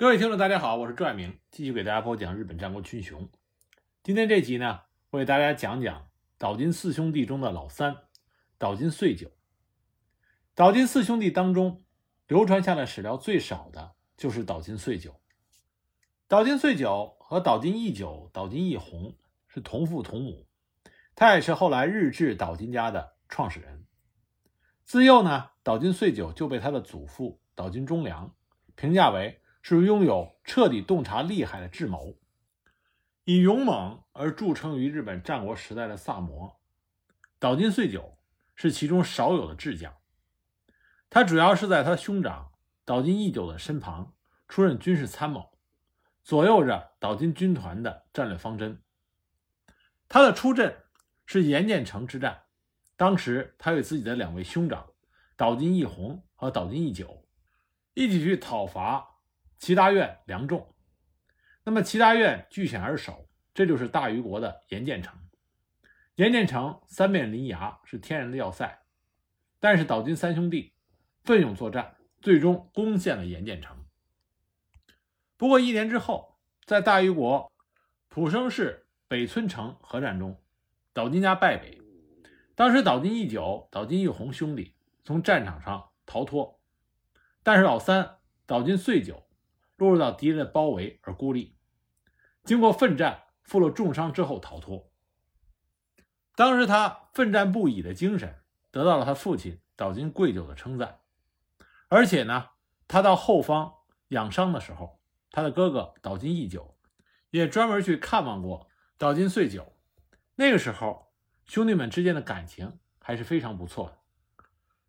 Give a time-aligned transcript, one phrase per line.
[0.00, 3.28] 各位听众，大家好，我是朱爱明，继续给大家播讲日本战国群雄。
[4.02, 4.80] 今天这集呢，
[5.10, 6.08] 我给大家讲讲
[6.38, 7.94] 岛津四兄弟中的老三
[8.56, 9.30] 岛津岁久。
[10.54, 11.84] 岛津四兄弟当中，
[12.26, 15.20] 流传下来史料最少的就是岛津岁久。
[16.28, 19.14] 岛津岁久和岛津义久、岛津义弘
[19.48, 20.46] 是同父同母，
[21.14, 23.84] 他也是后来日治岛津家的创始人。
[24.86, 28.34] 自幼呢，岛津岁久就被他的祖父岛津忠良
[28.74, 32.16] 评价为是拥有彻底洞察厉害的智谋，
[33.24, 36.60] 以勇猛而著称于日本战国时代的萨摩
[37.38, 38.18] 岛津穗久
[38.54, 39.94] 是其中少有的智将。
[41.08, 42.52] 他主要是在他兄长
[42.84, 44.14] 岛津义久的身旁
[44.48, 45.58] 出任军事参谋，
[46.22, 48.82] 左右着岛津军团的战略方针。
[50.08, 50.84] 他的出阵
[51.26, 52.42] 是岩见城之战，
[52.96, 54.86] 当时他与自己的两位兄长
[55.36, 57.26] 岛津义弘和岛津义久
[57.94, 59.06] 一起去讨伐
[59.60, 60.74] 齐达院梁仲。
[61.62, 65.16] 那么齐达院据险而守，这就是大虞国的岩见城。
[66.16, 68.82] 岩见城三面临崖，是天然的要塞，
[69.60, 70.72] 但是岛津三兄弟。
[71.22, 73.76] 奋勇作战，最终攻陷了岩见城。
[75.36, 77.52] 不过一年之后，在大虞国
[78.08, 80.42] 浦生市北村城合战中，
[80.94, 81.78] 岛津家败北。
[82.54, 84.74] 当时岛津义久、岛津义弘兄弟
[85.04, 86.58] 从战场上逃脱，
[87.42, 89.22] 但是老三岛津穗久
[89.80, 91.56] 落入到敌人的包围而孤立。
[92.44, 94.92] 经过奋战，负了重伤之后逃脱。
[96.36, 101.00] 当时他奋战不已的精神，得到了他父亲岛津贵久的称赞。
[101.88, 102.50] 而且呢，
[102.88, 103.72] 他到后方
[104.08, 106.76] 养伤的时候，他的哥哥岛津义久
[107.30, 109.74] 也专门去看望过岛津穗久。
[110.34, 111.10] 那个时候，
[111.46, 113.98] 兄弟们之间的感情还是非常不错的。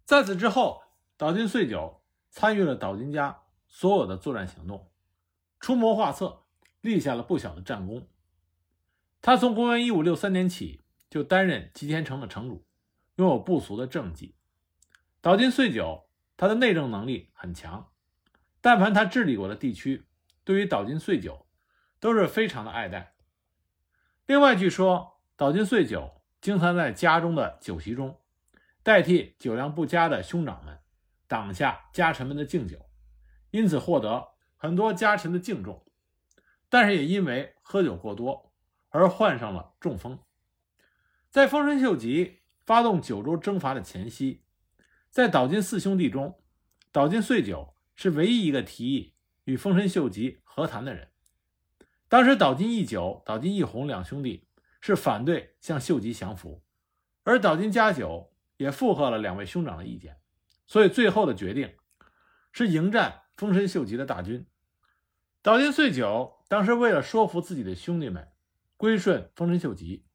[0.04, 0.84] 在此之后，
[1.16, 4.92] 岛津穗久参与了岛津家所有的作战行动，
[5.60, 6.44] 出谋划策，
[6.82, 8.08] 立下了不小的战功。
[9.20, 12.64] 他从公元一五六三年起就担任吉田城的城主，
[13.16, 14.36] 拥有不俗的政绩。
[15.22, 16.08] 岛津穗久。
[16.38, 17.92] 他的内政能力很强，
[18.62, 20.08] 但凡他治理过的地区，
[20.44, 21.46] 对于岛津穗久
[22.00, 23.14] 都是非常的爱戴。
[24.26, 28.20] 另外，据说岛津穗久经常在家中的酒席中，
[28.82, 30.80] 代替酒量不佳的兄长们
[31.28, 32.90] 挡下家臣们的敬酒，
[33.52, 35.86] 因此获得很多家臣的敬重。
[36.68, 38.54] 但是也因为喝酒过多
[38.90, 40.20] 而患上了中风。
[41.30, 44.44] 在丰臣秀吉发动九州征伐的前夕。
[45.10, 46.42] 在岛津四兄弟中，
[46.94, 49.14] 岛津穗久是唯一一个提议
[49.44, 51.10] 与丰臣秀吉和谈的人。
[52.08, 54.48] 当时，岛津义久、岛津义弘两兄弟
[54.80, 56.64] 是反对向秀吉降服，
[57.24, 60.18] 而岛津家久也附和了两位兄长的意见，
[60.66, 61.76] 所以最后的决定
[62.54, 64.46] 是迎战丰臣秀吉的大军。
[65.42, 68.28] 岛津穗久当时为了说服自己的兄弟们
[68.78, 70.06] 归顺丰臣秀吉，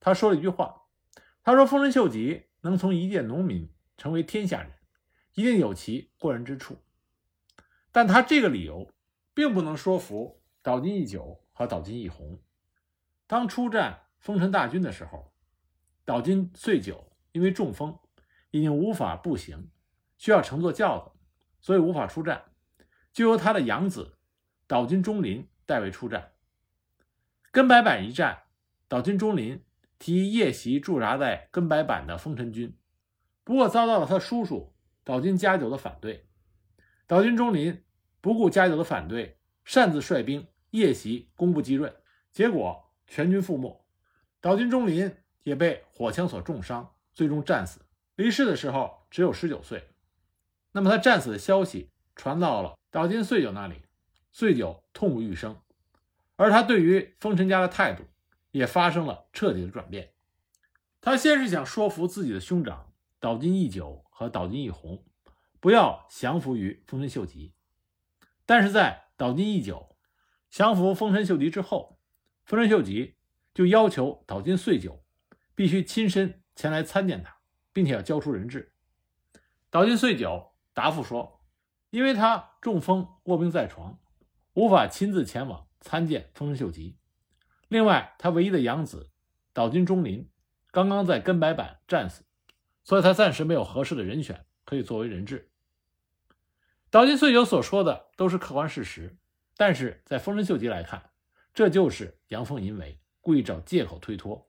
[0.00, 0.82] 他说了一句话
[1.42, 4.70] ：“他说丰臣秀吉能从一介农民。”成为天下人，
[5.34, 6.76] 一定有其过人之处，
[7.90, 8.92] 但他这个理由
[9.34, 12.38] 并不能说服岛津义久和岛津义弘。
[13.26, 15.32] 当出战丰臣大军的时候，
[16.04, 17.98] 岛津穗久因为中风，
[18.50, 19.68] 已经无法步行，
[20.16, 21.10] 需要乘坐轿子，
[21.60, 22.47] 所以无法出战，
[23.18, 24.16] 就由他的养子
[24.68, 26.34] 岛津忠林代为出战。
[27.50, 28.44] 根白坂一战，
[28.86, 29.64] 岛津忠林
[29.98, 32.78] 提议夜袭驻扎在根白坂的丰臣军。
[33.42, 36.28] 不过遭到了他叔叔岛津家久的反对，
[37.08, 37.82] 岛津忠林
[38.20, 41.92] 不顾家久的反对，擅自率兵夜袭攻部吉润，
[42.30, 43.84] 结果全军覆没，
[44.40, 45.12] 岛津忠林
[45.42, 47.80] 也被火枪所重伤，最终战死。
[48.14, 49.88] 离世的时候只有十九岁。
[50.70, 53.76] 那么他战死的消息传到了岛津穗久那里，
[54.32, 55.56] 穗久痛不欲生，
[56.34, 58.02] 而他对于丰臣家的态度
[58.50, 60.14] 也发生了彻底的转变。
[61.00, 62.92] 他先是想说服自己的兄长。
[63.20, 65.04] 岛津义久和岛津义弘
[65.60, 67.54] 不要降服于丰臣秀吉，
[68.44, 69.96] 但是在岛津义久
[70.50, 72.00] 降服丰臣秀吉之后，
[72.46, 73.14] 丰臣秀吉
[73.54, 75.04] 就要求岛津穗久
[75.54, 77.36] 必须亲身前来参见他，
[77.72, 78.72] 并且要交出人质。
[79.70, 81.37] 岛津穗久答复说，
[81.90, 83.98] 因为他中风卧病在床，
[84.54, 86.96] 无法亲自前往参见丰臣秀吉。
[87.68, 89.10] 另外，他唯一的养子
[89.52, 90.30] 岛津忠林
[90.70, 92.24] 刚刚在根白坂战死。
[92.84, 95.50] 所以他暂时没有合适的人选可以作为人质。
[96.88, 99.18] 岛津穗久所说的都是客观事实，
[99.58, 101.10] 但是在丰臣秀吉来看，
[101.52, 104.48] 这就是阳奉阴违，故意找借口推脱。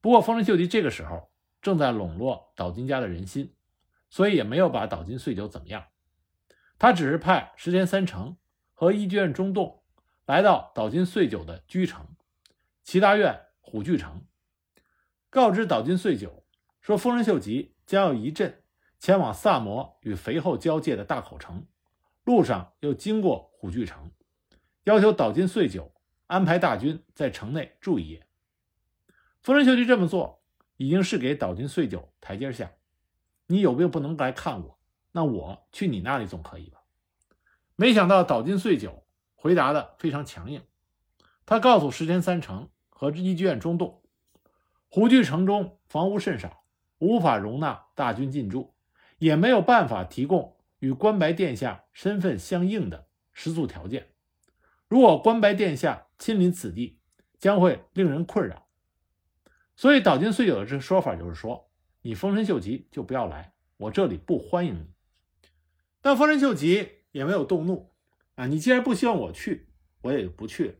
[0.00, 1.30] 不过丰臣秀吉这个时候
[1.60, 3.54] 正在笼络岛津家的人心，
[4.10, 5.84] 所以也没有把岛津穗久怎么样。
[6.82, 8.36] 他只是派石田三成
[8.74, 9.84] 和伊集院中栋
[10.26, 12.04] 来到岛津穗久的居城
[12.82, 14.26] 齐达院虎踞城，
[15.30, 16.44] 告知岛津穗久
[16.80, 18.64] 说，丰臣秀吉将要一阵
[18.98, 21.64] 前往萨摩与肥后交界的大口城，
[22.24, 24.10] 路上又经过虎踞城，
[24.82, 25.94] 要求岛津穗久
[26.26, 28.26] 安排大军在城内住一夜。
[29.40, 30.42] 丰臣秀吉这么做，
[30.78, 32.72] 已经是给岛津穗久台阶下。
[33.46, 34.80] 你有病不能来看我，
[35.12, 36.80] 那我去你那里总可以吧？
[37.76, 39.04] 没想到岛津穗久
[39.34, 40.62] 回答的非常强硬，
[41.44, 44.02] 他告诉石田三成和伊集院中栋，
[44.88, 46.64] 虎踞城中房屋甚少，
[46.98, 48.74] 无法容纳大军进驻，
[49.18, 54.08] 也没有办法提供与关白殿下身份相应的食宿条件。
[54.88, 57.00] 如果关白殿下亲临此地，
[57.38, 58.66] 将会令人困扰。
[59.74, 61.68] 所以岛津穗久的这个说法就是说，
[62.02, 64.92] 你丰臣秀吉就不要来，我这里不欢迎你。
[66.02, 67.94] 但丰臣秀吉也没有动怒
[68.34, 69.68] 啊，你既然不希望我去，
[70.02, 70.74] 我也就不去了。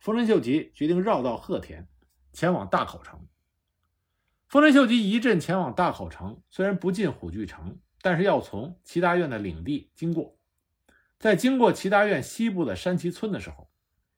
[0.00, 1.86] 丰臣秀吉决定绕道鹤田，
[2.32, 3.26] 前往大口城。
[4.48, 10.38] 丰臣秀吉一阵前往大口城，虽然不进虎踞城，但是要从齐大院的领地经过。
[11.18, 13.70] 在经过齐大院西部的山崎村的时候，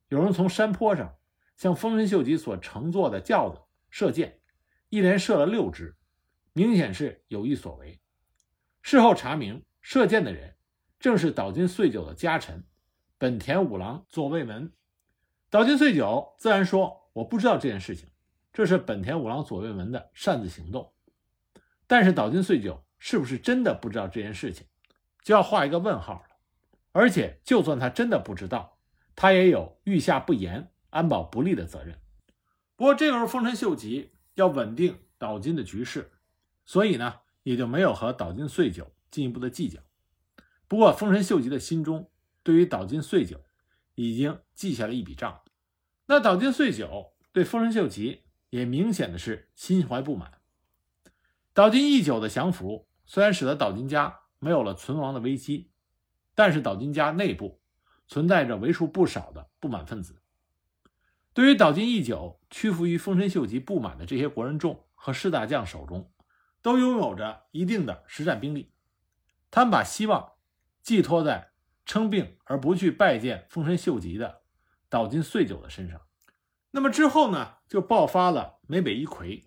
[0.08, 1.16] 有人从山坡上
[1.56, 3.60] 向丰臣秀吉所乘坐的轿子。
[3.88, 4.40] 射箭，
[4.88, 5.96] 一连射了六支，
[6.52, 8.00] 明显是有意所为。
[8.82, 10.56] 事后查明，射箭的人
[10.98, 12.64] 正是岛津穗久的家臣
[13.18, 14.72] 本田五郎左卫门。
[15.48, 18.08] 岛津穗久自然说：“我不知道这件事情，
[18.52, 20.92] 这是本田五郎左卫门的擅自行动。”
[21.86, 24.66] 但是岛津穗久是不是真的不知道这件事情，
[25.22, 26.36] 就要画一个问号了。
[26.90, 28.78] 而且，就算他真的不知道，
[29.14, 31.96] 他也有御下不严、安保不利的责任。
[32.74, 36.10] 不过这个时候，丰臣秀吉要稳定岛津的局势，
[36.64, 39.80] 所以呢，也就没有和岛津穗久进一步的计较。
[40.68, 42.10] 不过，丰臣秀吉的心中
[42.42, 43.44] 对于岛津穗久
[43.94, 45.42] 已经记下了一笔账。
[46.06, 50.40] 那岛津穗久对丰臣秀吉也明显的是心怀不满。
[51.52, 55.70] 岛津义久的降服虽然使得岛津家没有了存亡的危机，
[56.34, 57.60] 但是岛津家内部
[58.06, 60.20] 存在着为数不少的不满分子。
[61.32, 66.12] 对于岛津义久屈服于丰臣秀吉不满的这些国人众和士大将手中，
[66.62, 68.72] 都拥有着一定的实战兵力。
[69.50, 70.32] 他们把希望
[70.82, 71.52] 寄托在
[71.84, 74.42] 称病而不去拜见丰臣秀吉的
[74.88, 76.00] 岛津穗久的身上。
[76.70, 79.44] 那么之后呢，就爆发了美北一揆。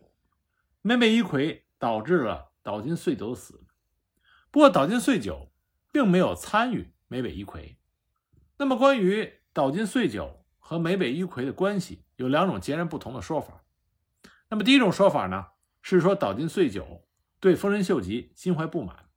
[0.82, 3.66] 美北一揆导致了岛津穗久的死。
[4.52, 5.52] 不过岛津穗久
[5.92, 7.78] 并没有参与美北一揆。
[8.58, 10.38] 那么关于岛津穗久。
[10.62, 13.64] 和美北一揆的关系有两种截然不同的说法。
[14.50, 15.48] 那么第一种说法呢，
[15.82, 17.08] 是说岛津穗久
[17.40, 19.09] 对丰臣秀吉心怀不满，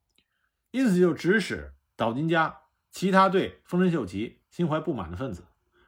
[0.73, 5.45] 因此就指使岛津家其他对丰臣秀吉心怀不满的分子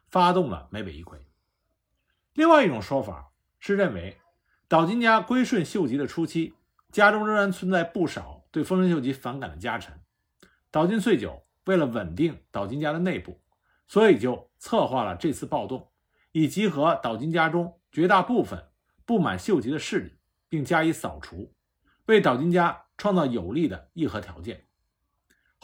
[0.08, 1.18] 发动了美北一揆。
[2.34, 4.16] 另外一种说法是认为，
[4.68, 6.54] 岛津家归顺秀吉的初期，
[6.92, 10.00] 家中仍然存在不少对丰臣秀吉反感的家臣。
[10.70, 13.42] 岛津岁久为了稳定岛津家的内部。
[13.88, 15.92] 所以就策划了这次暴动，
[16.32, 18.64] 以集合岛津家中绝大部分
[19.04, 20.18] 不满秀吉的势力，
[20.48, 21.54] 并加以扫除，
[22.06, 24.66] 为岛津家创造有利的议和条件。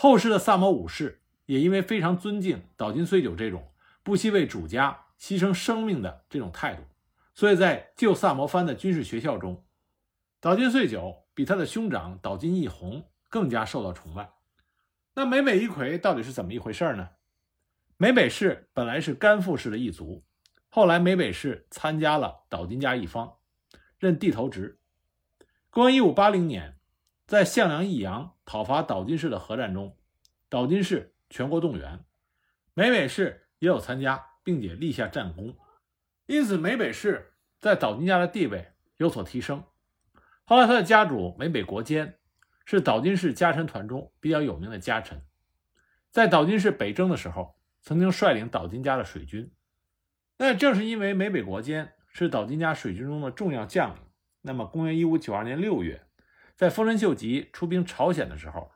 [0.02, 3.70] 后世的萨摩武士也因为非常尊敬岛津穗久这种
[4.02, 6.82] 不惜为主家牺牲生命的这种态度，
[7.32, 9.64] 所以在旧萨摩藩的军事学校中，
[10.40, 14.32] 岛津穗久比他的兄长岛津义弘更加受到崇拜。
[15.14, 17.10] 那美美一揆到底是怎么一回事呢？
[17.96, 20.24] 美北氏本来是甘富氏的一族，
[20.68, 23.34] 后来美北氏参加了岛津家一方，
[24.00, 24.80] 任地头直。
[25.70, 26.76] 公元一五八零年，
[27.32, 29.96] 在向阳义阳讨伐岛津氏的合战中，
[30.50, 32.04] 岛津氏全国动员，
[32.74, 35.56] 美北氏也有参加，并且立下战功，
[36.26, 39.64] 因此美北氏在岛津家的地位有所提升。
[40.44, 42.18] 后来他的家主美北国坚
[42.66, 45.22] 是岛津氏家臣团中比较有名的家臣，
[46.10, 47.56] 在岛津氏北征的时候。
[47.80, 49.50] 曾经率领岛津家的水军，
[50.36, 54.02] 那正是因为美北国坚是岛津家水军中的重要将领。
[54.42, 56.06] 那么，公元一五九二年六月，
[56.62, 58.70] 在丰臣秀吉出兵朝鲜的时候，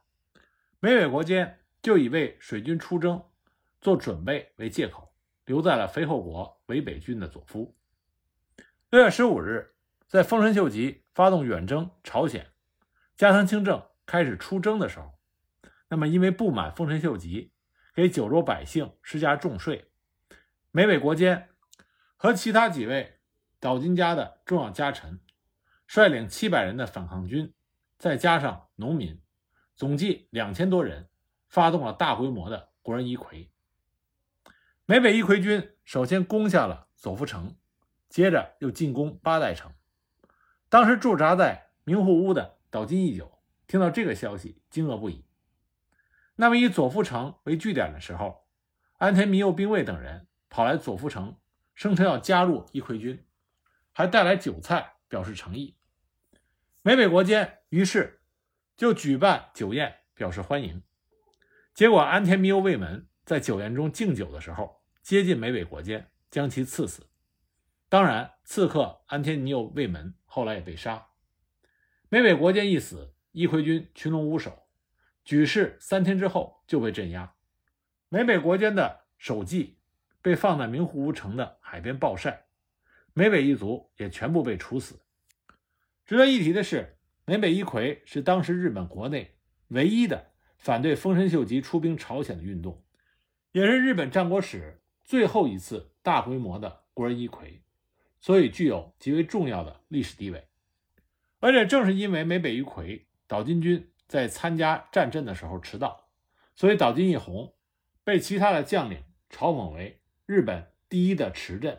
[0.80, 3.22] 美北国坚就以为水军出征
[3.80, 5.14] 做准备为借口，
[5.44, 7.76] 留在了肥后国伪北军的佐夫。
[8.90, 9.76] 六月十五日，
[10.08, 12.50] 在丰臣秀吉发动远征朝鲜，
[13.14, 15.12] 加藤清正开始出征的时候，
[15.88, 17.52] 那么因为不满丰臣秀吉。
[17.94, 19.92] 给九州百姓施加重税，
[20.72, 21.50] 美北国坚
[22.16, 23.20] 和其他几位
[23.60, 25.20] 岛津家的重要家臣，
[25.86, 27.54] 率领七百人的反抗军，
[27.98, 29.22] 再加上农民，
[29.74, 31.08] 总计两千多人，
[31.48, 33.48] 发动了大规模的国人一揆。
[34.84, 37.56] 美北一揆军首先攻下了左福城，
[38.08, 39.72] 接着又进攻八代城。
[40.68, 45.24] 当时驻扎在明户屋的岛津义久听到这个消息，惊愕不已。
[46.34, 48.46] 那么以左福城为据点的时候，
[48.98, 51.38] 安田弥右兵卫等人跑来左福城，
[51.74, 53.24] 声称要加入一揆军，
[53.92, 55.75] 还带来酒菜表示诚意。
[56.86, 58.20] 美北国间于是
[58.76, 60.84] 就举办酒宴表示欢迎。
[61.74, 67.04] 结果安田弥右卫门在酒宴中敬酒的时候，接近美北国间，将其刺死。
[67.88, 71.08] 当然，刺客安田弥右卫门后来也被杀。
[72.08, 74.56] 美北国间一死，一揆军群龙无首。
[75.24, 77.34] 举事三天之后就被镇压，
[78.08, 79.80] 美北国间的首级
[80.22, 82.46] 被放在明户屋城的海边暴晒，
[83.12, 85.00] 美北一族也全部被处死。
[86.06, 89.36] 值得一提的是，美北一揆是当时日本国内
[89.68, 92.84] 唯一的反对丰臣秀吉出兵朝鲜的运动，
[93.52, 97.60] 也是日本战国史最后一次大规模的国人一揆，
[98.20, 100.46] 所以具有极为重要的历史地位。
[101.40, 103.90] 而且正是因为美北一揆，岛津军。
[104.08, 106.06] 在参加战阵的时候迟到，
[106.54, 107.52] 所以岛津义弘
[108.04, 111.76] 被其他的将领嘲讽为日本第一的迟阵。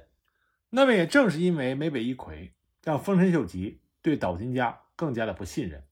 [0.70, 2.52] 那么也正是因为美北一揆，
[2.84, 5.84] 让丰臣秀吉对岛津家更加的不信任，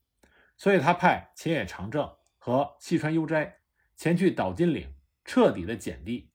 [0.58, 3.58] 所以他派前野长政和细川悠斋
[3.96, 4.94] 前去岛津岭
[5.24, 6.32] 彻底的减地，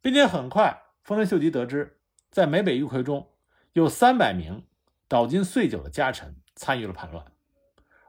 [0.00, 1.98] 并且很快丰臣秀吉得知，
[2.30, 3.32] 在美北一揆中
[3.72, 4.66] 有三百名
[5.08, 7.24] 岛津岁久的家臣参与了叛乱，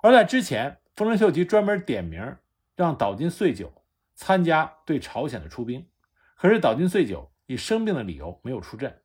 [0.01, 0.79] 而在之前。
[0.97, 2.37] 丰臣秀吉专门点名
[2.75, 3.71] 让岛津岁久
[4.15, 5.87] 参加对朝鲜的出兵，
[6.35, 8.99] 可是岛津岁久以生病的理由没有出阵。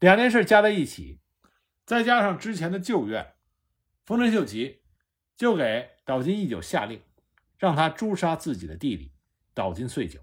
[0.00, 1.20] 两件事加在一起，
[1.84, 3.34] 再加上之前的旧怨，
[4.04, 4.82] 丰臣秀吉
[5.36, 7.02] 就给岛津义久下令，
[7.58, 9.12] 让他诛杀自己的弟弟
[9.52, 10.20] 岛津岁久。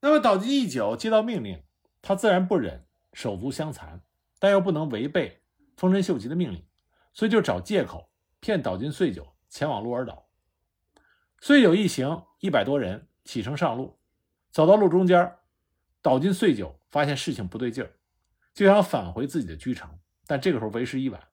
[0.00, 1.62] 那么岛津义久接到命令，
[2.00, 4.02] 他自然不忍手足相残，
[4.38, 5.42] 但又不能违背
[5.76, 6.64] 丰臣秀吉的命令，
[7.12, 9.32] 所以就找借口骗岛津岁久。
[9.48, 10.30] 前往鹿儿岛，
[11.38, 13.98] 岁久一行一百多人启程上路，
[14.50, 15.36] 走到路中间，
[16.00, 17.92] 岛津岁久发现事情不对劲儿，
[18.54, 21.28] 就想返回自己的居城，但这个时候为时已晚，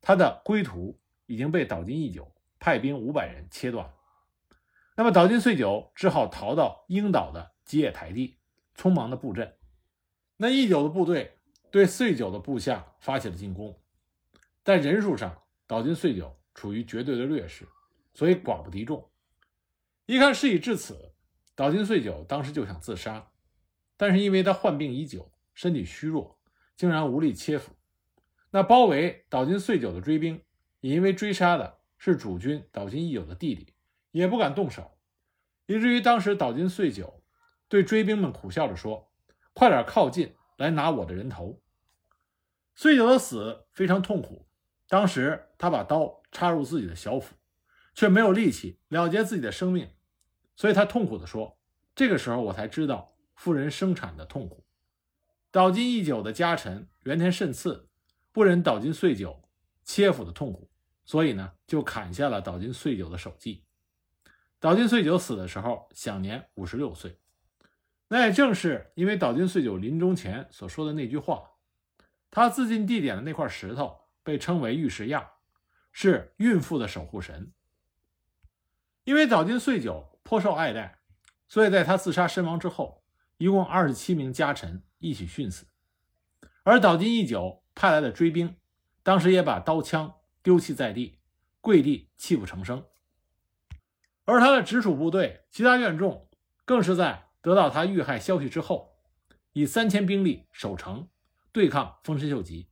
[0.00, 3.92] 他的归途已经被岛津义久派兵五百人切断。
[4.96, 8.38] 那么岛津穗久只好逃到鹰岛的吉野台地，
[8.76, 9.56] 匆忙的布阵。
[10.36, 11.38] 那义久的部队
[11.70, 13.78] 对岁久的部下发起了进攻，
[14.62, 16.38] 在人数上，岛津岁久。
[16.56, 17.66] 处于绝对的劣势，
[18.14, 19.10] 所以寡不敌众。
[20.06, 21.10] 一看事已至此，
[21.56, 23.32] 岛津岁久当时就想自杀，
[23.96, 26.38] 但是因为他患病已久，身体虚弱，
[26.76, 27.72] 竟然无力切腹。
[28.54, 30.40] 那包围岛津岁久的追兵，
[30.78, 33.74] 也因为追杀的是主君岛津义久的弟弟，
[34.12, 34.96] 也不敢动手，
[35.66, 37.20] 以至于当时岛津岁久
[37.66, 39.10] 对追兵们苦笑着说
[39.54, 41.60] ：“快点靠近，来拿我的人头。”
[42.76, 44.46] 岁久的死非常痛苦，
[44.88, 46.22] 当时他把刀。
[46.30, 47.36] 插入自己的小腹，
[47.94, 49.88] 却没有力气了结自己的生命，
[50.56, 51.56] 所以他痛苦地说
[51.94, 54.64] ：“这个时候我才知道妇人生产的痛苦。”
[55.52, 57.88] 岛津义久的家臣原田慎次
[58.34, 59.48] 不忍岛津岁久
[59.84, 60.68] 切腹的痛苦，
[61.04, 63.64] 所以呢就砍下了岛津岁久的首级。
[64.58, 67.20] 岛津岁久死的时候享年五十六岁。
[68.08, 71.52] 那也正是因为岛津岁久临终前所说的那句话，
[72.28, 75.30] 他自尽地点的那块石头被称为玉石亚。
[75.92, 77.52] 是孕妇的守护神，
[79.04, 80.98] 因为岛津岁久颇受爱戴，
[81.46, 83.04] 所以在他自杀身亡之后，
[83.36, 85.66] 一共二十七名家臣一起殉死。
[86.64, 88.56] 而岛津义久派来的追兵，
[89.02, 91.18] 当时也把刀枪丢弃在地，
[91.60, 92.84] 跪地泣不成声。
[94.24, 96.28] 而他的直属部队其他院众，
[96.64, 98.96] 更是在得到他遇害消息之后，
[99.52, 101.08] 以三千兵力守城，
[101.52, 102.68] 对抗丰臣秀吉。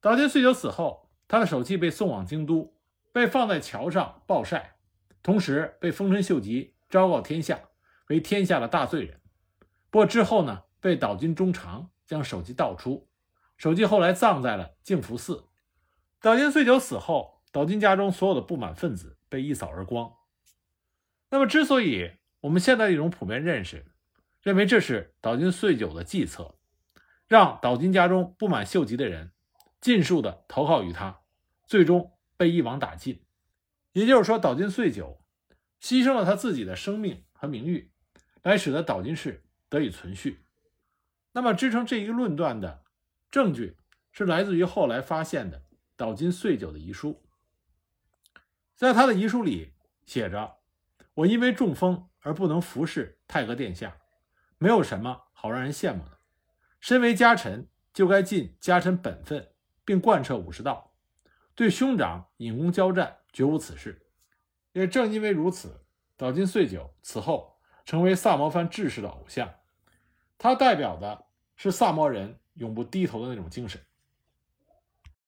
[0.00, 1.08] 岛津岁久死后。
[1.28, 2.74] 他的首级被送往京都，
[3.12, 4.74] 被放在桥上暴晒，
[5.22, 7.60] 同时被丰臣秀吉昭告天下
[8.08, 9.20] 为天下的大罪人。
[9.90, 13.08] 不过之后呢，被岛津忠长将首级盗出，
[13.60, 15.44] 首级后来葬在了净福寺。
[16.18, 20.14] 岛津岁久死后，岛津家中所有的不满分子被一扫而光。
[21.28, 23.84] 那么，之所以我们现在一种普遍认识，
[24.40, 26.54] 认为这是岛津岁久的计策，
[27.28, 29.32] 让岛津家中不满秀吉的人
[29.78, 31.20] 尽数的投靠于他。
[31.66, 33.22] 最终被一网打尽，
[33.92, 35.20] 也就是说，岛津岁久
[35.82, 37.92] 牺牲了他自己的生命和名誉，
[38.42, 40.46] 来使得岛津氏得以存续。
[41.32, 42.84] 那么，支撑这一论断的
[43.30, 43.76] 证据
[44.10, 45.62] 是来自于后来发现的
[45.96, 47.22] 岛津岁久的遗书。
[48.74, 49.74] 在他的遗书里
[50.06, 50.56] 写着
[51.14, 53.96] ：“我因为中风而不能服侍太阁殿下，
[54.58, 56.18] 没有什么好让人羡慕的。
[56.80, 59.52] 身为家臣，就该尽家臣本分，
[59.84, 60.94] 并贯彻武士道，
[61.54, 64.06] 对兄长引功交战，绝无此事。
[64.72, 65.84] 也正因为如此，
[66.16, 69.54] 岛津穗久此后成为萨摩藩志士的偶像。
[70.38, 73.80] 他代表的是萨摩人永不低头的那种精神。